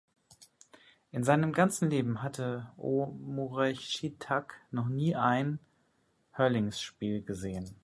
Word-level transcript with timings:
In 1.11 1.23
seinem 1.23 1.53
ganzen 1.53 1.91
Leben 1.91 2.23
hatte 2.23 2.71
Ó 2.75 3.11
Muircheartaigh 3.19 4.47
noch 4.71 4.87
nie 4.89 5.15
ein 5.15 5.59
Hurling-Spiel 6.35 7.21
gesehen. 7.21 7.75